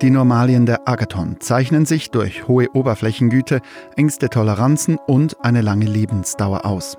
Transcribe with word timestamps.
Die 0.00 0.10
Normalien 0.10 0.64
der 0.64 0.88
Agathon 0.88 1.40
zeichnen 1.40 1.84
sich 1.84 2.12
durch 2.12 2.46
hohe 2.46 2.70
Oberflächengüte, 2.72 3.60
engste 3.96 4.28
Toleranzen 4.30 4.96
und 5.08 5.44
eine 5.44 5.60
lange 5.60 5.86
Lebensdauer 5.86 6.64
aus. 6.64 6.98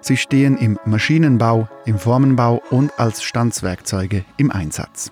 Sie 0.00 0.16
stehen 0.16 0.56
im 0.56 0.78
Maschinenbau, 0.84 1.68
im 1.86 1.98
Formenbau 1.98 2.62
und 2.70 2.98
als 2.98 3.24
Stanzwerkzeuge 3.24 4.24
im 4.36 4.52
Einsatz. 4.52 5.10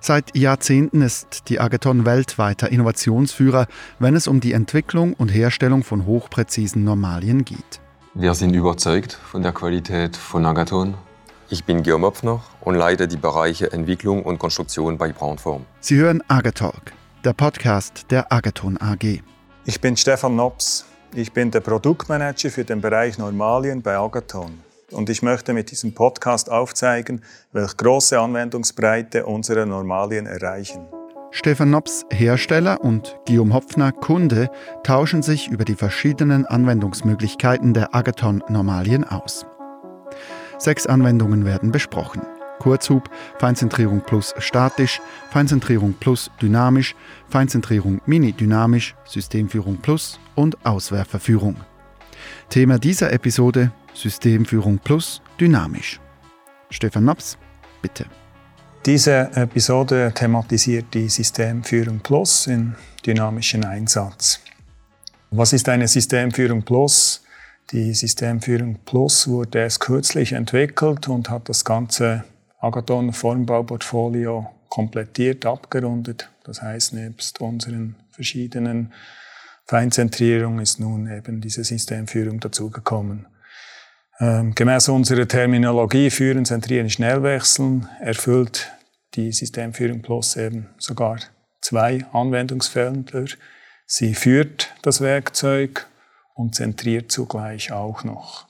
Seit 0.00 0.36
Jahrzehnten 0.36 1.00
ist 1.00 1.48
die 1.48 1.60
Agathon 1.60 2.04
weltweiter 2.04 2.70
Innovationsführer, 2.70 3.66
wenn 3.98 4.14
es 4.14 4.28
um 4.28 4.40
die 4.40 4.52
Entwicklung 4.52 5.14
und 5.14 5.30
Herstellung 5.30 5.82
von 5.82 6.04
hochpräzisen 6.04 6.84
Normalien 6.84 7.44
geht. 7.44 7.80
Wir 8.14 8.34
sind 8.34 8.54
überzeugt 8.54 9.14
von 9.14 9.42
der 9.42 9.52
Qualität 9.52 10.16
von 10.16 10.44
Agathon 10.44 10.94
ich 11.48 11.64
bin 11.64 11.82
Georg 11.82 12.00
Möpfner 12.00 12.42
und 12.60 12.74
leite 12.74 13.06
die 13.06 13.16
Bereiche 13.16 13.72
Entwicklung 13.72 14.22
und 14.22 14.38
Konstruktion 14.38 14.98
bei 14.98 15.12
Braunform. 15.12 15.64
Sie 15.80 15.96
hören 15.96 16.22
Agatalk, 16.28 16.92
der 17.24 17.32
Podcast 17.32 18.06
der 18.10 18.32
Agathon 18.32 18.76
AG. 18.78 19.22
Ich 19.64 19.80
bin 19.80 19.96
Stefan 19.96 20.36
Nops. 20.36 20.84
Ich 21.14 21.32
bin 21.32 21.50
der 21.50 21.60
Produktmanager 21.60 22.50
für 22.50 22.64
den 22.64 22.80
Bereich 22.80 23.18
Normalien 23.18 23.80
bei 23.80 23.96
Agathon. 23.96 24.60
Und 24.90 25.08
ich 25.08 25.22
möchte 25.22 25.52
mit 25.52 25.70
diesem 25.70 25.94
Podcast 25.94 26.50
aufzeigen, 26.50 27.22
welche 27.52 27.76
große 27.76 28.18
Anwendungsbreite 28.18 29.26
unsere 29.26 29.66
Normalien 29.66 30.26
erreichen. 30.26 30.86
Stefan 31.32 31.70
Nops, 31.70 32.04
Hersteller, 32.10 32.80
und 32.82 33.18
Guillaume 33.26 33.54
Hopfner, 33.54 33.92
Kunde, 33.92 34.48
tauschen 34.84 35.22
sich 35.22 35.48
über 35.48 35.64
die 35.64 35.74
verschiedenen 35.74 36.46
Anwendungsmöglichkeiten 36.46 37.74
der 37.74 37.94
Agathon 37.94 38.42
Normalien 38.48 39.04
aus. 39.04 39.44
Sechs 40.58 40.86
Anwendungen 40.86 41.44
werden 41.44 41.70
besprochen. 41.70 42.22
Kurzhub, 42.58 43.10
Feinzentrierung 43.38 44.00
plus 44.00 44.34
statisch, 44.38 45.00
Feinzentrierung 45.30 45.92
plus 45.92 46.30
dynamisch, 46.40 46.94
Feinzentrierung 47.28 48.00
mini-dynamisch, 48.06 48.94
Systemführung 49.04 49.76
plus 49.76 50.18
und 50.34 50.64
Auswerferführung. 50.64 51.56
Thema 52.48 52.78
dieser 52.78 53.12
Episode 53.12 53.72
Systemführung 53.92 54.78
plus 54.78 55.20
dynamisch. 55.38 56.00
Stefan 56.70 57.04
Naps, 57.04 57.36
bitte. 57.82 58.06
Diese 58.86 59.30
Episode 59.34 60.12
thematisiert 60.14 60.94
die 60.94 61.08
Systemführung 61.08 61.98
Plus 61.98 62.46
in 62.46 62.76
dynamischen 63.04 63.64
Einsatz. 63.64 64.40
Was 65.30 65.52
ist 65.52 65.68
eine 65.68 65.88
Systemführung 65.88 66.62
Plus? 66.62 67.25
Die 67.72 67.94
Systemführung 67.94 68.78
Plus 68.84 69.26
wurde 69.26 69.58
erst 69.58 69.80
kürzlich 69.80 70.32
entwickelt 70.32 71.08
und 71.08 71.30
hat 71.30 71.48
das 71.48 71.64
ganze 71.64 72.24
Agathon 72.60 73.12
Formbauportfolio 73.12 74.48
komplettiert, 74.68 75.44
abgerundet. 75.46 76.30
Das 76.44 76.62
heißt, 76.62 76.94
nebst 76.94 77.40
unseren 77.40 77.96
verschiedenen 78.10 78.92
Feinzentrierungen 79.66 80.60
ist 80.60 80.78
nun 80.78 81.10
eben 81.10 81.40
diese 81.40 81.64
Systemführung 81.64 82.38
dazugekommen. 82.38 83.26
Ähm, 84.20 84.54
gemäß 84.54 84.88
unserer 84.88 85.26
Terminologie 85.26 86.10
führen, 86.10 86.44
zentrieren, 86.44 86.88
Schnellwechseln 86.88 87.88
erfüllt 88.00 88.72
die 89.14 89.32
Systemführung 89.32 90.02
Plus 90.02 90.36
eben 90.36 90.68
sogar 90.78 91.18
zwei 91.60 92.04
Anwendungsfelder. 92.12 93.24
Sie 93.86 94.14
führt 94.14 94.72
das 94.82 95.00
Werkzeug 95.00 95.86
und 96.36 96.54
zentriert 96.54 97.10
zugleich 97.10 97.72
auch 97.72 98.04
noch. 98.04 98.46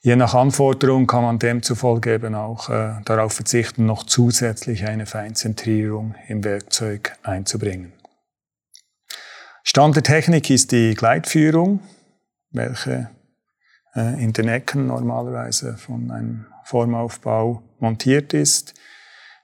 Je 0.00 0.16
nach 0.16 0.34
Anforderung 0.34 1.06
kann 1.06 1.22
man 1.22 1.38
demzufolge 1.38 2.14
eben 2.14 2.34
auch 2.34 2.68
äh, 2.68 2.94
darauf 3.04 3.34
verzichten, 3.34 3.86
noch 3.86 4.02
zusätzlich 4.02 4.84
eine 4.84 5.06
Feinzentrierung 5.06 6.16
im 6.26 6.42
Werkzeug 6.42 7.12
einzubringen. 7.22 7.92
Stand 9.62 9.94
der 9.94 10.02
Technik 10.02 10.50
ist 10.50 10.72
die 10.72 10.94
Gleitführung, 10.94 11.80
welche 12.50 13.10
äh, 13.94 14.20
in 14.20 14.32
den 14.32 14.48
Ecken 14.48 14.88
normalerweise 14.88 15.76
von 15.76 16.10
einem 16.10 16.46
Formaufbau 16.64 17.62
montiert 17.78 18.34
ist. 18.34 18.74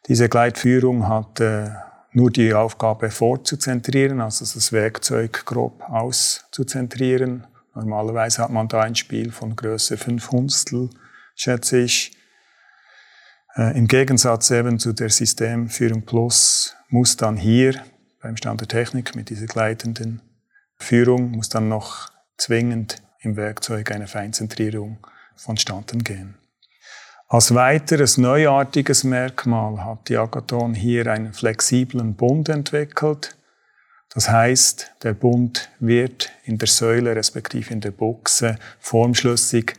Diese 0.08 0.28
Gleitführung 0.28 1.06
hat 1.06 1.38
äh, 1.38 1.70
nur 2.12 2.30
die 2.32 2.52
Aufgabe 2.52 3.10
vorzuzentrieren, 3.10 4.20
also 4.20 4.44
das 4.44 4.72
Werkzeug 4.72 5.44
grob 5.44 5.82
auszuzentrieren 5.88 7.46
Normalerweise 7.74 8.42
hat 8.42 8.50
man 8.50 8.68
da 8.68 8.80
ein 8.80 8.96
Spiel 8.96 9.30
von 9.30 9.56
Größe 9.56 9.96
5 9.96 10.30
Hundstel, 10.30 10.90
schätze 11.34 11.78
ich. 11.78 12.12
Äh, 13.56 13.76
Im 13.78 13.86
Gegensatz 13.86 14.50
eben 14.50 14.78
zu 14.78 14.92
der 14.92 15.10
Systemführung 15.10 16.02
Plus 16.02 16.76
muss 16.88 17.16
dann 17.16 17.36
hier 17.36 17.82
beim 18.20 18.36
Stand 18.36 18.60
der 18.60 18.68
Technik 18.68 19.14
mit 19.14 19.30
dieser 19.30 19.46
gleitenden 19.46 20.22
Führung 20.78 21.32
muss 21.32 21.48
dann 21.48 21.68
noch 21.68 22.10
zwingend 22.36 23.02
im 23.20 23.36
Werkzeug 23.36 23.90
eine 23.90 24.06
Feinzentrierung 24.06 24.98
vonstatten 25.36 26.04
gehen. 26.04 26.34
Als 27.28 27.54
weiteres 27.54 28.16
neuartiges 28.16 29.04
Merkmal 29.04 29.84
hat 29.84 30.08
die 30.08 30.16
Agathon 30.16 30.74
hier 30.74 31.06
einen 31.08 31.34
flexiblen 31.34 32.14
Bund 32.14 32.48
entwickelt, 32.48 33.36
das 34.14 34.28
heißt, 34.28 34.92
der 35.02 35.12
Bund 35.12 35.68
wird 35.80 36.30
in 36.44 36.58
der 36.58 36.68
Säule 36.68 37.14
respektive 37.14 37.72
in 37.72 37.80
der 37.80 37.90
Buchse 37.90 38.56
formschlüssig 38.80 39.74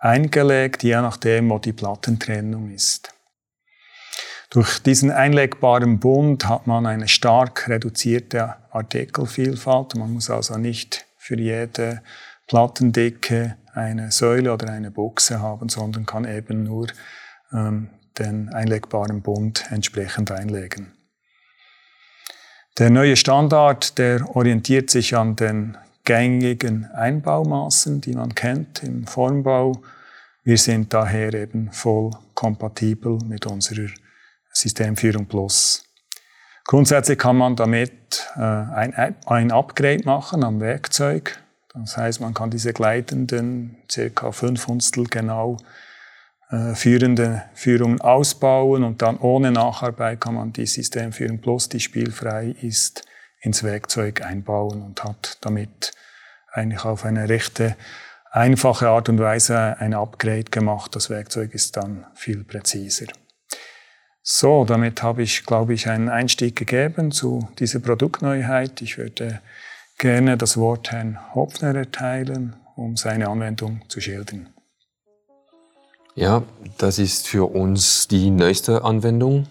eingelegt, 0.00 0.82
je 0.82 0.96
nachdem, 0.96 1.50
wo 1.50 1.58
die 1.58 1.72
Plattentrennung 1.72 2.70
ist. 2.70 3.14
Durch 4.50 4.80
diesen 4.80 5.12
einlegbaren 5.12 6.00
Bund 6.00 6.48
hat 6.48 6.66
man 6.66 6.84
eine 6.84 7.06
stark 7.06 7.68
reduzierte 7.68 8.56
Artikelvielfalt. 8.70 9.94
Man 9.94 10.12
muss 10.12 10.28
also 10.28 10.58
nicht 10.58 11.06
für 11.16 11.38
jede 11.38 12.02
Plattendicke 12.48 13.56
eine 13.72 14.10
Säule 14.10 14.52
oder 14.52 14.68
eine 14.70 14.90
Buchse 14.90 15.40
haben, 15.40 15.68
sondern 15.68 16.04
kann 16.04 16.24
eben 16.24 16.64
nur 16.64 16.88
ähm, 17.52 17.90
den 18.18 18.48
einlegbaren 18.48 19.22
Bund 19.22 19.66
entsprechend 19.70 20.32
einlegen. 20.32 20.92
Der 22.78 22.90
neue 22.90 23.16
Standard, 23.16 23.98
der 23.98 24.34
orientiert 24.36 24.90
sich 24.90 25.16
an 25.16 25.36
den 25.36 25.76
gängigen 26.04 26.86
Einbaumaßen, 26.86 28.00
die 28.00 28.14
man 28.14 28.34
kennt 28.34 28.82
im 28.82 29.06
Formbau. 29.06 29.82
Wir 30.44 30.56
sind 30.56 30.94
daher 30.94 31.34
eben 31.34 31.70
voll 31.72 32.10
kompatibel 32.34 33.18
mit 33.26 33.46
unserer 33.46 33.88
Systemführung 34.52 35.26
Plus. 35.26 35.84
Grundsätzlich 36.64 37.18
kann 37.18 37.36
man 37.36 37.56
damit 37.56 38.26
äh, 38.36 38.40
ein, 38.40 39.16
ein 39.26 39.52
Upgrade 39.52 40.04
machen 40.04 40.44
am 40.44 40.60
Werkzeug. 40.60 41.42
Das 41.74 41.96
heißt, 41.96 42.20
man 42.20 42.34
kann 42.34 42.50
diese 42.50 42.72
gleitenden, 42.72 43.76
circa 43.90 44.32
5 44.32 44.66
Hundstel 44.66 45.04
genau 45.04 45.58
äh, 46.50 46.74
führende 46.74 47.44
Führungen 47.54 48.00
ausbauen 48.00 48.84
und 48.84 49.02
dann 49.02 49.18
ohne 49.18 49.52
Nacharbeit 49.52 50.20
kann 50.20 50.34
man 50.34 50.52
die 50.52 50.66
Systemführung 50.66 51.40
plus, 51.40 51.68
die 51.68 51.80
spielfrei 51.80 52.56
ist, 52.60 53.04
ins 53.40 53.62
Werkzeug 53.62 54.22
einbauen 54.22 54.82
und 54.82 55.02
hat 55.04 55.38
damit 55.40 55.92
eigentlich 56.52 56.84
auf 56.84 57.04
eine 57.04 57.28
rechte 57.28 57.76
einfache 58.30 58.88
Art 58.88 59.08
und 59.08 59.18
Weise 59.18 59.76
ein 59.78 59.94
Upgrade 59.94 60.44
gemacht. 60.44 60.94
Das 60.94 61.08
Werkzeug 61.08 61.54
ist 61.54 61.76
dann 61.76 62.06
viel 62.14 62.44
präziser. 62.44 63.06
So, 64.22 64.64
damit 64.64 65.02
habe 65.02 65.22
ich, 65.22 65.46
glaube 65.46 65.74
ich, 65.74 65.88
einen 65.88 66.08
Einstieg 66.08 66.54
gegeben 66.56 67.10
zu 67.10 67.48
dieser 67.58 67.80
Produktneuheit. 67.80 68.82
Ich 68.82 68.98
würde 68.98 69.40
gerne 69.98 70.36
das 70.36 70.56
Wort 70.56 70.92
Herrn 70.92 71.18
Hopfner 71.34 71.74
erteilen, 71.74 72.56
um 72.76 72.96
seine 72.96 73.28
Anwendung 73.28 73.82
zu 73.88 74.00
schildern. 74.00 74.50
Ja, 76.20 76.42
das 76.76 76.98
ist 76.98 77.28
für 77.28 77.50
uns 77.50 78.06
die 78.06 78.28
neueste 78.28 78.84
Anwendung. 78.84 79.46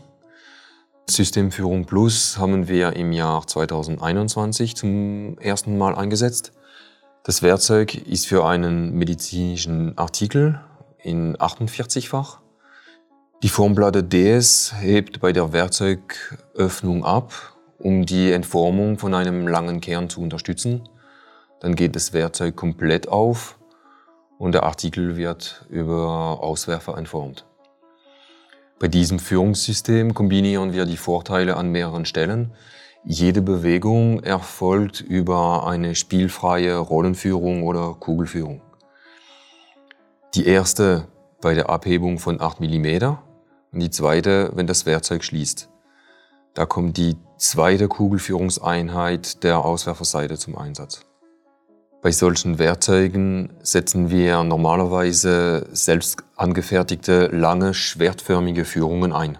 Systemführung 1.10 1.86
Plus 1.86 2.38
haben 2.38 2.68
wir 2.68 2.96
im 2.96 3.12
Jahr 3.12 3.48
2021 3.48 4.76
zum 4.76 5.40
ersten 5.40 5.80
Mal 5.80 5.96
eingesetzt. 5.96 6.52
Das 7.24 7.42
Werkzeug 7.42 7.96
ist 7.96 8.28
für 8.28 8.46
einen 8.46 8.94
medizinischen 8.94 9.98
Artikel 9.98 10.62
in 11.02 11.36
48-fach. 11.38 12.38
Die 13.42 13.50
Formplatte 13.50 14.04
DS 14.04 14.76
hebt 14.80 15.22
bei 15.22 15.32
der 15.34 15.52
Werkzeugöffnung 15.52 17.04
ab, 17.04 17.34
um 17.80 18.06
die 18.06 18.32
Entformung 18.32 19.00
von 19.00 19.16
einem 19.16 19.48
langen 19.48 19.82
Kern 19.82 20.08
zu 20.08 20.22
unterstützen. 20.22 20.88
Dann 21.62 21.74
geht 21.74 21.96
das 21.96 22.14
Werkzeug 22.14 22.56
komplett 22.56 23.08
auf 23.08 23.59
und 24.40 24.54
der 24.54 24.64
Artikel 24.64 25.18
wird 25.18 25.66
über 25.70 26.40
Auswerfer 26.42 26.98
entformt. 26.98 27.46
Bei 28.80 28.88
diesem 28.88 29.20
Führungssystem 29.20 30.14
kombinieren 30.14 30.74
wir 30.74 30.86
die 30.86 30.98
Vorteile 30.98 31.58
an 31.58 31.70
mehreren 31.70 32.06
Stellen. 32.06 32.54
Jede 33.04 33.42
Bewegung 33.42 34.24
erfolgt 34.24 35.02
über 35.02 35.68
eine 35.68 35.94
spielfreie 35.94 36.78
Rollenführung 36.78 37.64
oder 37.64 37.94
Kugelführung. 38.00 38.62
Die 40.34 40.48
erste 40.48 41.08
bei 41.42 41.54
der 41.54 41.70
Abhebung 41.70 42.18
von 42.18 42.42
8 42.42 42.62
mm 42.62 43.18
Und 43.72 43.80
die 43.82 43.90
zweite, 43.90 44.52
wenn 44.56 44.68
das 44.68 44.86
Werkzeug 44.86 45.24
schließt. 45.24 45.70
Da 46.54 46.66
kommt 46.66 46.98
die 46.98 47.18
zweite 47.38 47.90
Kugelführungseinheit 47.90 49.44
der 49.44 49.66
Auswerferseite 49.66 50.38
zum 50.38 50.58
Einsatz. 50.58 51.09
Bei 52.02 52.12
solchen 52.12 52.60
Werkzeugen 52.60 53.50
setzen 53.62 54.10
wir 54.10 54.42
normalerweise 54.46 55.68
selbst 55.74 56.24
angefertigte, 56.38 57.28
lange, 57.28 57.74
schwertförmige 57.74 58.64
Führungen 58.64 59.12
ein. 59.12 59.38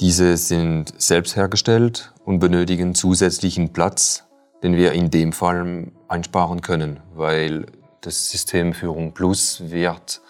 Diese 0.00 0.36
sind 0.36 0.92
selbst 1.00 1.36
hergestellt 1.36 2.12
und 2.24 2.40
benötigen 2.40 2.96
zusätzlichen 2.96 3.72
Platz, 3.72 4.24
den 4.64 4.74
wir 4.74 4.90
in 4.90 5.10
dem 5.10 5.32
Fall 5.32 5.92
einsparen 6.08 6.62
können, 6.62 6.98
weil 7.14 7.66
das 8.00 8.28
System 8.28 8.72
Führung 8.72 9.14
Plus 9.14 9.70
wird 9.70 10.22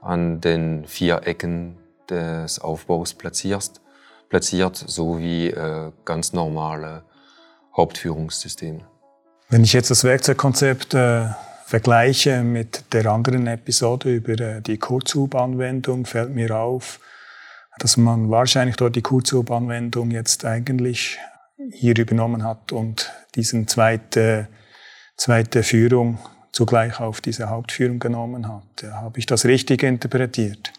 an 0.00 0.40
den 0.40 0.86
vier 0.86 1.20
Ecken 1.26 1.76
des 2.08 2.60
Aufbaus 2.60 3.12
platziert, 3.12 3.82
platziert 4.30 4.76
so 4.76 5.18
wie 5.18 5.48
äh, 5.48 5.92
ganz 6.06 6.32
normale 6.32 7.02
Hauptführungssysteme. 7.76 8.95
Wenn 9.48 9.62
ich 9.62 9.72
jetzt 9.72 9.90
das 9.90 10.02
Werkzeugkonzept 10.02 10.94
äh, 10.94 11.28
vergleiche 11.66 12.42
mit 12.42 12.92
der 12.92 13.06
anderen 13.06 13.46
Episode 13.46 14.12
über 14.12 14.32
äh, 14.40 14.60
die 14.60 14.76
Kurzhub-Anwendung, 14.76 16.04
fällt 16.04 16.30
mir 16.30 16.56
auf, 16.56 16.98
dass 17.78 17.96
man 17.96 18.28
wahrscheinlich 18.28 18.74
dort 18.74 18.96
die 18.96 19.02
Kurzhub-Anwendung 19.02 20.10
jetzt 20.10 20.44
eigentlich 20.44 21.18
hier 21.70 21.96
übernommen 21.96 22.42
hat 22.42 22.72
und 22.72 23.12
diesen 23.36 23.68
zweite, 23.68 24.48
zweite 25.16 25.62
Führung 25.62 26.18
zugleich 26.50 26.98
auf 26.98 27.20
diese 27.20 27.48
Hauptführung 27.48 28.00
genommen 28.00 28.48
hat. 28.48 28.82
Habe 28.82 29.20
ich 29.20 29.26
das 29.26 29.44
richtig 29.44 29.84
interpretiert? 29.84 30.72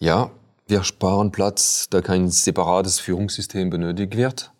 Ja, 0.00 0.30
wir 0.68 0.84
sparen 0.84 1.32
Platz, 1.32 1.86
da 1.90 2.00
kein 2.00 2.30
separates 2.30 2.98
Führungssystem 2.98 3.68
benötigt 3.68 4.16
wird. 4.16 4.52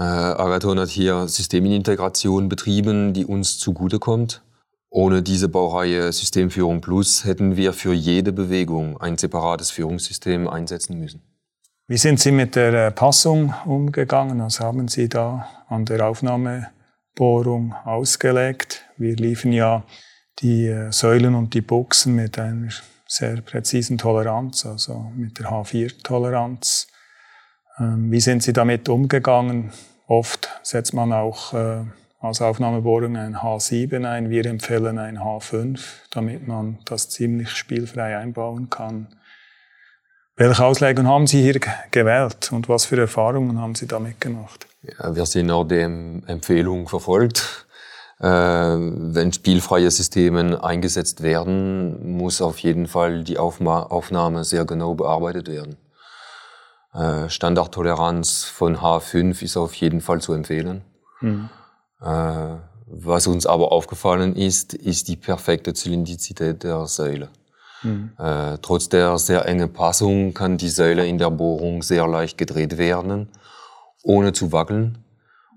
Äh, 0.00 0.02
Agathon 0.02 0.80
hat 0.80 0.88
hier 0.88 1.28
Systemintegration 1.28 2.48
betrieben, 2.48 3.12
die 3.12 3.26
uns 3.26 3.58
zugutekommt. 3.58 4.40
Ohne 4.88 5.22
diese 5.22 5.50
Baureihe 5.50 6.10
Systemführung 6.10 6.80
Plus 6.80 7.26
hätten 7.26 7.54
wir 7.56 7.74
für 7.74 7.92
jede 7.92 8.32
Bewegung 8.32 8.98
ein 8.98 9.18
separates 9.18 9.70
Führungssystem 9.70 10.48
einsetzen 10.48 10.98
müssen. 10.98 11.20
Wie 11.86 11.98
sind 11.98 12.18
Sie 12.18 12.32
mit 12.32 12.56
der 12.56 12.86
äh, 12.86 12.90
Passung 12.90 13.52
umgegangen? 13.66 14.40
Was 14.40 14.58
haben 14.58 14.88
Sie 14.88 15.10
da 15.10 15.46
an 15.68 15.84
der 15.84 16.06
Aufnahmebohrung 16.06 17.74
ausgelegt? 17.84 18.86
Wir 18.96 19.16
liefen 19.16 19.52
ja 19.52 19.84
die 20.38 20.68
äh, 20.68 20.90
Säulen 20.92 21.34
und 21.34 21.52
die 21.52 21.60
Buchsen 21.60 22.14
mit 22.14 22.38
einer 22.38 22.70
sehr 23.06 23.42
präzisen 23.42 23.98
Toleranz, 23.98 24.64
also 24.64 25.12
mit 25.14 25.38
der 25.38 25.50
H4-Toleranz. 25.50 26.86
Ähm, 27.78 28.10
wie 28.10 28.20
sind 28.20 28.42
Sie 28.42 28.54
damit 28.54 28.88
umgegangen? 28.88 29.72
Oft 30.10 30.50
setzt 30.64 30.92
man 30.92 31.12
auch 31.12 31.54
äh, 31.54 31.84
als 32.18 32.42
Aufnahmebohrung 32.42 33.16
ein 33.16 33.36
H7 33.36 34.04
ein. 34.04 34.28
Wir 34.28 34.44
empfehlen 34.46 34.98
ein 34.98 35.20
H5, 35.20 35.80
damit 36.10 36.48
man 36.48 36.80
das 36.84 37.10
ziemlich 37.10 37.50
spielfrei 37.50 38.18
einbauen 38.18 38.68
kann. 38.70 39.06
Welche 40.34 40.64
Auslegung 40.64 41.06
haben 41.06 41.28
Sie 41.28 41.40
hier 41.40 41.60
gewählt 41.92 42.50
und 42.50 42.68
was 42.68 42.86
für 42.86 42.98
Erfahrungen 42.98 43.60
haben 43.60 43.76
Sie 43.76 43.86
damit 43.86 44.20
gemacht? 44.20 44.66
Ja, 44.82 45.14
wir 45.14 45.26
sind 45.26 45.48
auch 45.52 45.62
der 45.62 45.84
Empfehlung 45.84 46.88
verfolgt. 46.88 47.68
Äh, 48.18 48.26
wenn 48.26 49.32
spielfreie 49.32 49.92
Systeme 49.92 50.60
eingesetzt 50.64 51.22
werden, 51.22 52.16
muss 52.16 52.42
auf 52.42 52.58
jeden 52.58 52.88
Fall 52.88 53.22
die 53.22 53.38
Aufnahme 53.38 54.42
sehr 54.42 54.64
genau 54.64 54.94
bearbeitet 54.94 55.46
werden. 55.46 55.76
Äh, 56.92 57.28
Standardtoleranz 57.28 58.44
von 58.44 58.78
H5 58.78 59.42
ist 59.42 59.56
auf 59.56 59.74
jeden 59.74 60.00
Fall 60.00 60.20
zu 60.20 60.32
empfehlen. 60.32 60.82
Mhm. 61.20 61.48
Äh, 62.00 62.56
was 62.86 63.28
uns 63.28 63.46
aber 63.46 63.70
aufgefallen 63.70 64.34
ist, 64.34 64.74
ist 64.74 65.06
die 65.06 65.16
perfekte 65.16 65.72
Zylindizität 65.72 66.64
der 66.64 66.86
Säule. 66.86 67.28
Mhm. 67.82 68.12
Äh, 68.18 68.58
trotz 68.60 68.88
der 68.88 69.18
sehr 69.18 69.46
engen 69.46 69.72
Passung 69.72 70.34
kann 70.34 70.56
die 70.56 70.68
Säule 70.68 71.06
in 71.06 71.18
der 71.18 71.30
Bohrung 71.30 71.82
sehr 71.82 72.08
leicht 72.08 72.36
gedreht 72.36 72.76
werden, 72.76 73.28
ohne 74.02 74.32
zu 74.32 74.50
wackeln, 74.50 74.98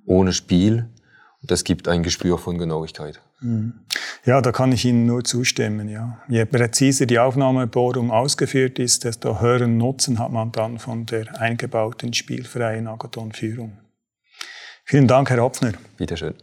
ohne 0.05 0.33
Spiel. 0.33 0.89
Das 1.41 1.63
gibt 1.63 1.87
ein 1.87 2.03
Gespür 2.03 2.37
von 2.37 2.59
Genauigkeit. 2.59 3.19
Mhm. 3.41 3.73
Ja, 4.25 4.39
da 4.39 4.53
kann 4.53 4.71
ich 4.71 4.85
Ihnen 4.85 5.05
nur 5.05 5.25
zustimmen. 5.25 5.89
Ja. 5.89 6.17
Je 6.29 6.45
präziser 6.45 7.05
die 7.05 7.19
Aufnahmebohrung 7.19 8.09
ausgeführt 8.09 8.79
ist, 8.79 9.03
desto 9.03 9.41
höheren 9.41 9.77
Nutzen 9.77 10.17
hat 10.17 10.31
man 10.31 10.53
dann 10.53 10.79
von 10.79 11.05
der 11.05 11.41
eingebauten 11.41 12.13
spielfreien 12.13 12.87
Agathon-Führung. 12.87 13.77
Vielen 14.85 15.07
Dank, 15.07 15.29
Herr 15.29 15.41
Hopfner. 15.41 15.73
Bitte 15.97 16.15
schön. 16.15 16.35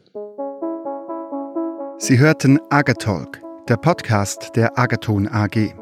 Sie 1.96 2.18
hörten 2.18 2.58
Agatalk, 2.68 3.40
der 3.68 3.78
Podcast 3.78 4.50
der 4.56 4.78
Agathon 4.78 5.26
AG. 5.28 5.74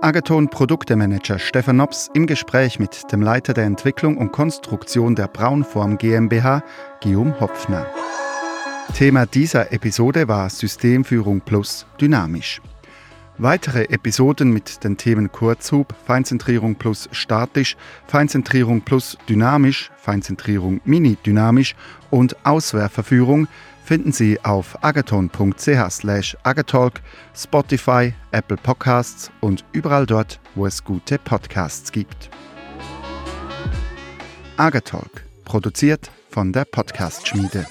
Agathon 0.00 0.48
Produktemanager 0.48 1.38
Stefan 1.38 1.76
Nops 1.76 2.10
im 2.14 2.26
Gespräch 2.26 2.80
mit 2.80 3.12
dem 3.12 3.22
Leiter 3.22 3.54
der 3.54 3.64
Entwicklung 3.64 4.16
und 4.16 4.32
Konstruktion 4.32 5.14
der 5.14 5.28
Braunform 5.28 5.98
GmbH, 5.98 6.62
Guillaume 7.00 7.38
Hopfner. 7.40 7.86
Thema 8.92 9.26
dieser 9.26 9.72
Episode 9.72 10.28
war 10.28 10.48
Systemführung 10.50 11.40
plus 11.40 11.86
dynamisch. 12.00 12.60
Weitere 13.38 13.84
Episoden 13.84 14.52
mit 14.52 14.84
den 14.84 14.96
Themen 14.96 15.32
Kurzhub, 15.32 15.92
Feinzentrierung 16.06 16.76
plus 16.76 17.08
statisch, 17.10 17.76
Feinzentrierung 18.06 18.82
plus 18.82 19.18
dynamisch, 19.28 19.90
Feinzentrierung 19.96 20.80
mini-dynamisch 20.84 21.74
und 22.10 22.36
Auswerferführung 22.46 23.48
finden 23.84 24.12
Sie 24.12 24.38
auf 24.44 24.82
agathon.ch 24.84 26.36
agatalk, 26.44 27.00
Spotify, 27.34 28.14
Apple 28.30 28.56
Podcasts 28.56 29.30
und 29.40 29.64
überall 29.72 30.06
dort, 30.06 30.38
wo 30.54 30.66
es 30.66 30.84
gute 30.84 31.18
Podcasts 31.18 31.90
gibt. 31.90 32.30
Agatalk, 34.56 35.24
produziert 35.44 36.10
von 36.30 36.52
der 36.52 36.64
Podcast-Schmiede. 36.64 37.66